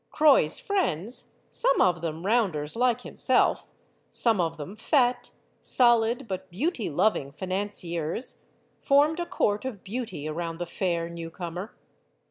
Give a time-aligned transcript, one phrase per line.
[0.09, 3.67] Croix's friends some of them rounders like him self,
[4.09, 5.29] some of them fat,
[5.61, 8.45] solid, but beauty loving finan ciers
[8.79, 11.77] formed a court of beauty around the fair new comer.